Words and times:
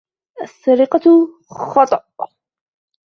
السرقة 0.43 1.29
خطأ. 1.49 2.03